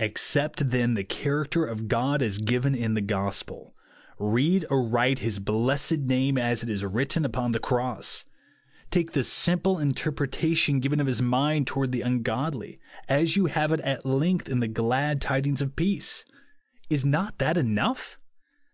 [0.00, 3.74] Accept, then, the character of God as given in the gospel;
[4.18, 8.24] read aright his blessed name as it is written upon the cross;
[8.90, 13.80] take the simple interpretation given of his mind toward the ungodly, as you have it
[13.80, 16.24] at length in the glad tidings of peace.
[16.88, 18.18] Is not that enough